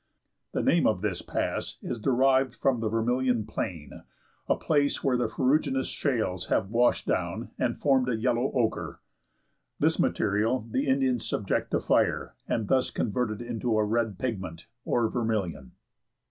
The 0.53 0.63
name 0.63 0.87
of 0.87 1.01
this 1.03 1.21
pass 1.21 1.77
is 1.83 1.99
derived 1.99 2.55
from 2.55 2.79
the 2.79 2.89
Vermilion 2.89 3.45
Plain, 3.45 4.01
a 4.49 4.55
place 4.55 5.03
where 5.03 5.15
the 5.15 5.27
ferruginous 5.29 5.89
shales 5.89 6.47
have 6.47 6.71
washed 6.71 7.05
down 7.05 7.51
and 7.59 7.77
formed 7.77 8.09
a 8.09 8.15
yellow 8.15 8.51
ochre. 8.55 8.99
This 9.77 9.99
material 9.99 10.65
the 10.67 10.87
Indians 10.87 11.23
subject 11.29 11.69
to 11.69 11.79
fire, 11.79 12.33
and 12.47 12.67
thus 12.67 12.89
convert 12.89 13.29
it 13.29 13.43
into 13.43 13.77
a 13.77 13.85
red 13.85 14.17
pigment, 14.17 14.65
or 14.85 15.07
vermilion. 15.07 15.73